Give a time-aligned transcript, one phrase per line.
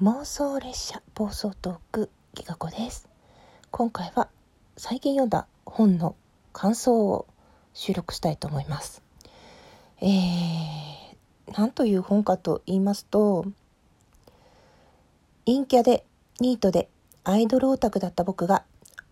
[0.00, 3.08] 妄想列車暴走トークギガ子です。
[3.72, 4.28] 今回は
[4.76, 6.14] 最近読んだ本の
[6.52, 7.26] 感想を
[7.74, 9.02] 収録したいと思います。
[10.00, 13.46] えー、なんという本かと言いますと
[15.46, 16.04] 陰キャで
[16.38, 16.88] ニートで
[17.24, 18.62] アイドルオタクだった僕が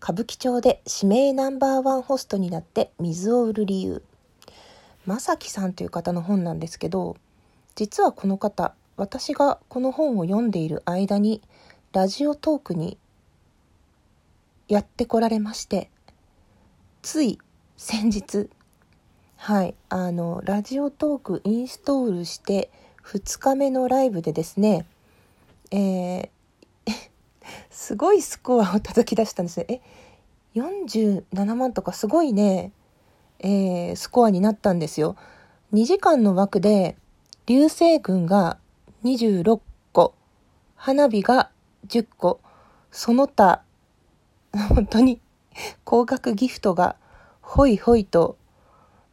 [0.01, 4.01] 歌舞伎町で指名ナンバーワンホストになって水を売る理由。
[5.05, 7.17] まさきさんという方の本なんですけど
[7.75, 11.41] 実はこの方私がこの本を読んでいる間に
[11.93, 12.97] ラジオトークに
[14.67, 15.89] やってこられまして
[17.01, 17.39] つい
[17.77, 18.49] 先日
[19.37, 22.69] はいあのラジオトークインストールして
[23.05, 24.85] 2日目のライブでですね
[25.71, 26.29] えー、
[27.69, 29.79] すごいスコアを叩き出したんですよえ
[30.57, 32.71] 47万とかすごいね、
[33.39, 35.15] えー、スコアになったんですよ。
[35.73, 36.95] 2時間の枠で
[37.45, 38.57] 流星群が
[39.03, 39.61] 26
[39.93, 40.13] 個、
[40.75, 41.49] 花火が
[41.87, 42.39] 10個、
[42.91, 43.61] その他、
[44.69, 45.21] 本当に
[45.83, 46.95] 高額ギフトが
[47.41, 48.37] ほいほいと、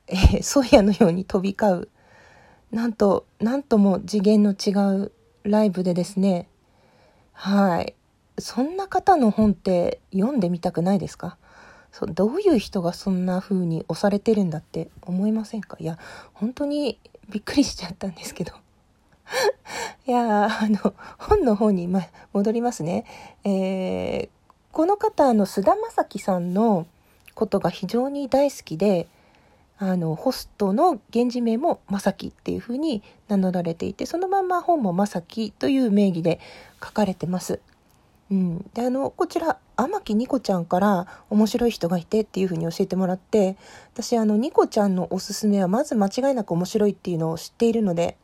[0.07, 1.89] えー、ソイヤのように飛び交う、
[2.75, 4.71] なんと、なんとも次元の違
[5.05, 5.13] う
[5.45, 6.49] ライブでですね、
[7.33, 7.95] はい。
[8.39, 11.37] そんな方の本って読んでみたくないですか？
[11.93, 15.77] そどういう人がそんな風に押されてるんだって思いませんか？
[15.79, 15.99] いや、
[16.33, 18.53] 本当にびっくりしちゃったんですけど。
[20.07, 22.03] いやあの本の方に、ま、
[22.35, 23.07] 戻りますね。
[23.45, 24.29] えー、
[24.71, 26.87] この方あの菅田将暉さんの
[27.35, 29.09] ことが非常に大好きで
[29.79, 36.39] あのホストの源氏名も正樹っていうふうに名乗られていてそのまま本も正樹という名義で
[36.83, 37.61] 書かれてます。
[38.31, 43.57] うん、であのこちら天木ニコちゃんから面白い人がいてっていうふうに教えてもらって
[43.93, 48.17] 私あのニコちゃんのおすすめはまず間違いなく面白いっていうのを知っているので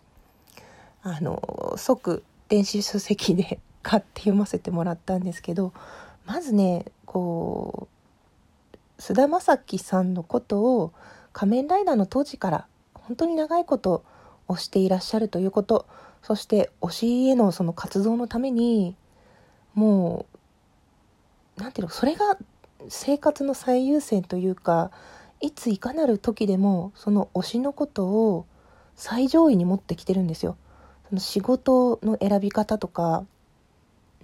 [1.02, 5.72] あの即電子書籍で 買って読ませてもらったんですけど
[6.26, 7.88] まずねこ
[8.98, 10.92] う菅田将暉さんのことを
[11.32, 14.04] 仮面ライダーの当時から本当に長いこと
[14.48, 15.86] 推していらっしゃるということ
[16.22, 18.94] そして推しへのその活動のために
[19.74, 20.26] も
[21.56, 22.36] う何ていうのそれが
[22.88, 24.90] 生活の最優先というか
[25.40, 28.46] いついかなる時でもその推しのことを
[28.96, 30.56] 最上位に持ってきてるんですよ。
[31.18, 33.24] 仕事の選び方とか、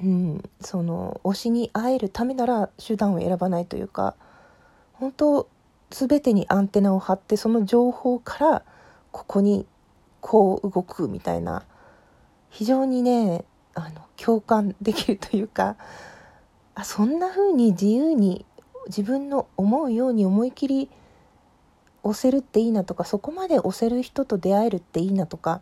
[0.02, 4.14] うん、その推しに会えるためなら手段を選ばないというか
[4.92, 5.48] 本当
[5.90, 8.62] 全てにアンテナを張ってその情報から
[9.12, 9.66] ここに
[10.20, 11.64] こう動くみたいな
[12.50, 15.76] 非常にねあの共感できるというか
[16.74, 18.44] あそんな風に自由に
[18.86, 20.90] 自分の思うように思い切り
[22.02, 25.60] 押せるっていいなとかそこまで押せる人と出会えるっていいなとか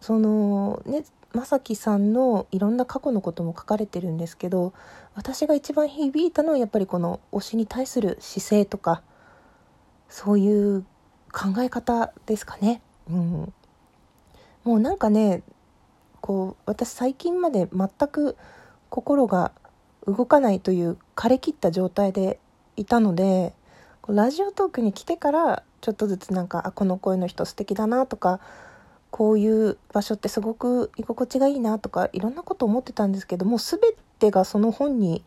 [0.00, 4.72] そのね正樹さんのいろんな過去のことも書かれてるんですけど
[5.14, 9.02] 私が一番響いたのはやっぱりこの推しに対する姿勢とか
[10.08, 10.84] そういう
[11.32, 12.82] 考え方ですかね。
[13.08, 13.52] うん、
[14.64, 15.42] もうなんかね
[16.20, 18.36] こう私最近まで全く
[18.88, 19.52] 心が
[20.06, 22.40] 動かないという枯れ切った状態で
[22.76, 23.54] いたので
[24.08, 28.40] ラジオトークに来てからちょっとずつなんかあこの声の人素敵だなとか
[29.10, 33.80] こういう場所ってすごく居心地がいいなとかいろんなこと思ってたんですけども全
[34.18, 35.24] てがその本に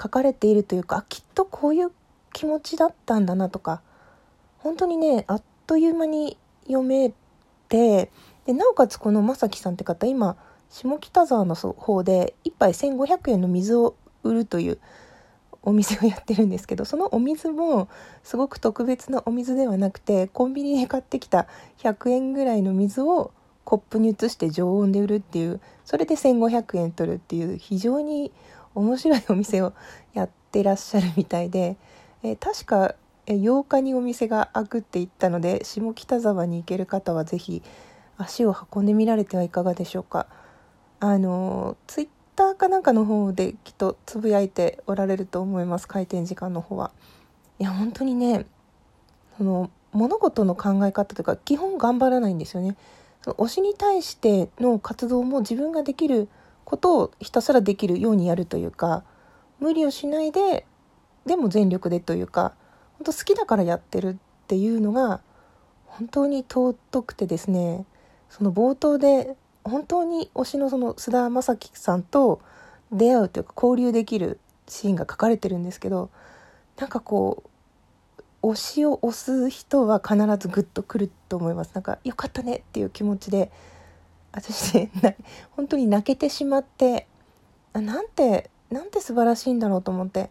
[0.00, 1.90] 書かれているというかきっとこういう
[2.32, 3.82] 気持ちだったんだなとか
[4.58, 6.36] 本当にねあっという間に
[6.66, 7.12] 読め
[7.68, 8.10] て
[8.46, 10.36] でなおかつこの正樹さんって方今
[10.68, 14.78] 下北沢の方で1杯1500円の水を売るという
[15.62, 17.88] お店をやってるんですけどそのお水も
[18.22, 21.46] すごく特別なお水ではなくてコンビニで買ってきた
[21.78, 23.32] 100円ぐらいの水を
[23.64, 28.32] コップに移して常温で売るっていうそれで1500円取るっていう非常に
[28.74, 29.74] 面白いお店を
[30.14, 31.76] やってらっしゃるみたいで、
[32.22, 32.94] え確か
[33.26, 37.62] 8日にお店が開くって言ったので下北沢に行ける方は是非
[38.16, 40.26] 足を運んでみられてはいかがでしょうか。
[41.00, 46.90] あのツイッターかなんかの方できっとつぶやいておられると思います開店時間の方は。
[47.58, 48.46] いや本当にね
[49.36, 52.76] その物事の考え方というか基本頑張らないんですよね。
[53.24, 56.28] 推しに対しての活動も自分ができる
[56.64, 59.04] ことをひたすらできるようにやるというか
[59.58, 60.66] 無理をしないで
[61.26, 62.54] でも全力でというか
[62.98, 64.16] 本当好きだからやってるっ
[64.46, 65.20] ていうのが
[65.84, 67.84] 本当に尊くてですね
[68.30, 72.40] その冒頭で本当に推しのその菅田将暉さんと
[72.92, 76.10] 出会うというか交流できるシーンが書かれてるんですけど
[76.78, 77.50] なんかこう
[78.42, 81.72] 推しを推す人は必ずグッとくると思います。
[81.74, 83.50] なんかよかったねっていう気持ちで
[84.32, 85.16] 私ね
[85.50, 87.06] 本当に泣けてしまって
[87.72, 90.30] あなんてなんて素晴らしいんだろうと思って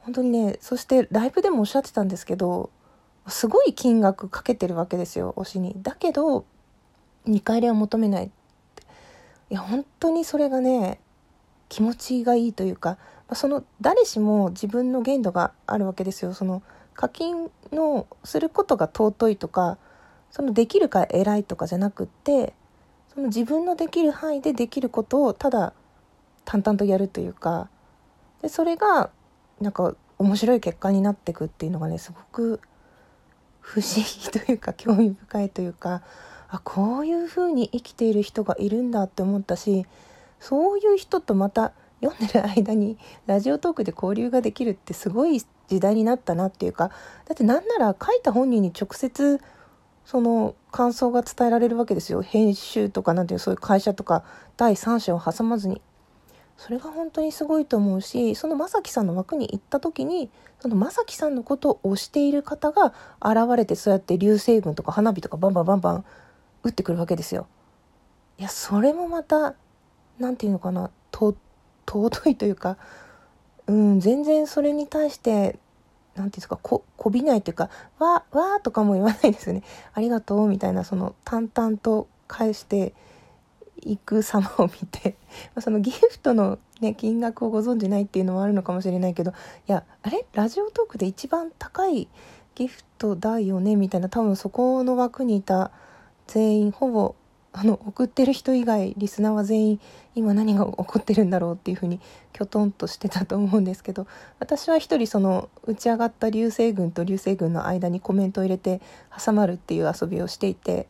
[0.00, 2.70] 本当にねそしてライブでもおっしゃってたんですけど
[3.26, 5.74] すごい金額かけてるわけですよ推しに。
[5.78, 6.44] だけど
[7.26, 8.30] 見返りは求めない。
[9.50, 11.00] いや本当にそれがね
[11.68, 12.98] 気持ちがいいというか
[13.32, 16.34] その誰しも自分の限度があるわけですよ。
[16.34, 16.62] その
[16.94, 19.78] 課金のすることが尊いとか
[20.30, 22.54] そのできるか偉いとかじゃなくって
[23.14, 25.72] その自分のできる範囲でできることをただ
[26.44, 27.68] 淡々とやるというか
[28.42, 29.10] でそれが
[29.60, 32.60] なんか面白い結果になっていくっていうのがねすごく
[33.60, 36.02] 不思議というか興味深いというか
[36.50, 39.86] あこういう風に生きている人がいるんだって思ったし
[40.40, 46.88] そういう人とまた読んでる間にラジオトークで交流ができるってすごい時代になったなっていうか
[47.26, 49.40] だってなんなら書いた本人に直接
[50.04, 52.20] その感想が伝えられるわけですよ。
[52.20, 54.24] 編集とかなんていうそういう会社とか
[54.56, 55.80] 第三者を挟まずに。
[56.56, 62.92] それが本当にすごいと思うしその正樹さんの枠に行った時にその正樹さんのことを推している方が
[63.22, 66.04] 現れてそうやって流星群とか花火とかバンバンバンバン
[66.62, 67.46] 打ってくるわけですよ。
[68.38, 69.54] いやそれもまた
[70.18, 72.78] 何て言うのかな尊いというか
[73.66, 75.58] うん全然それに対して何て
[76.14, 77.68] 言うんですかこびないというか
[77.98, 79.62] 「わわ」とかも言わないですよね
[79.92, 82.94] 「ありがとう」みたいなその淡々と返して
[83.82, 85.16] いく様を見て
[85.60, 89.34] そのギフトの、ね、金額をご存じないっていうのもあるのかもしれないけどい
[89.66, 90.26] やあれ？
[90.32, 92.08] ラジオトークで一番高い
[92.54, 93.76] ギフトだよね？
[93.76, 95.70] みたいな多分そこの枠にいた
[96.30, 97.16] 全員ほぼ
[97.52, 99.80] あの送ってる人以外リスナーは全員
[100.14, 102.00] 今何が起こってるんだろうっていうふうに
[102.32, 104.06] きょとんとしてたと思うんですけど
[104.38, 108.80] 私は一人その打ち上がった流星群と流星群の間にコメントを入れて
[109.24, 110.86] 挟まるっていう遊びをしていて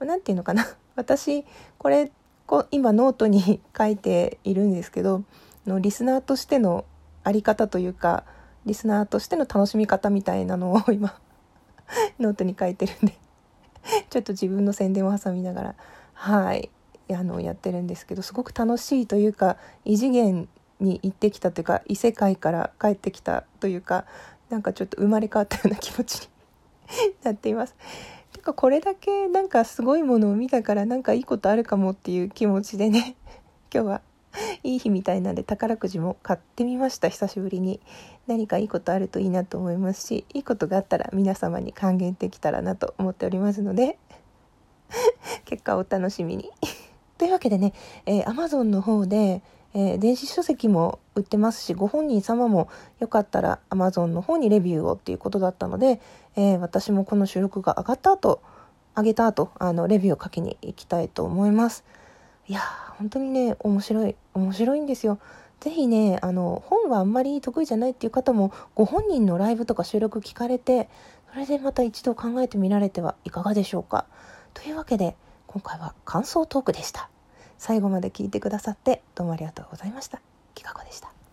[0.00, 0.66] 何て言うのかな。
[0.96, 1.44] 私
[1.78, 2.10] これ
[2.46, 5.22] こ今ノートに書いているんですけど
[5.66, 6.84] のリスナーとしての
[7.22, 8.24] 在り方というか
[8.66, 11.18] リスナーとしての楽しみ方みたいなのを今
[12.18, 13.23] ノートに書いてるんで
[14.10, 15.74] ちょっと自分の宣伝を挟みながら
[16.14, 16.70] はい
[17.10, 20.48] あのやってるんですけどすごく楽しいというか異次元
[20.80, 24.06] に行ってきたというか異世界から帰ってきたというか
[24.48, 26.28] なんかちょっと生まれ変わったような気持ちに
[27.22, 27.74] なっています。
[28.32, 33.16] てかこれだけなんかすごいものを見たからなんかいいことあるかもっていう気持ちでね
[33.72, 34.00] 今日は
[34.62, 37.08] いい日みたいなんで宝くじも買ってみました。
[37.08, 37.80] 久しぶりに。
[38.26, 43.98] 何かいいことあるといいなと思いますしいいことがあったら皆様に還元できたらなと思っておりますので
[45.44, 46.50] 結果をお楽しみに。
[47.18, 47.72] というわけでね、
[48.06, 49.42] えー、Amazon の方で、
[49.72, 56.00] えー、電子書籍も売ってますしご本人様もよかったら Amazon の方にレビューをっていうことだったので、
[56.36, 58.40] えー、私もこの収録が上がった後
[58.96, 61.84] 上げた後あのレビューを書きに行きたいと思います。
[62.46, 62.60] いや
[62.98, 65.18] 本当にね面白い面白いんですよ。
[65.60, 70.90] ぜひねあの本はあんまり得意じゃないっていう方もご本人のライブとか収録聞かれて
[71.32, 74.04] それでまた一度考えてみられてはいかがでしょうか。
[74.52, 77.08] というわけで今回は感想トークでした。
[77.56, 80.20] 最後まで聞いてくださってどうもありがとうございました。
[80.54, 81.23] きかこでした？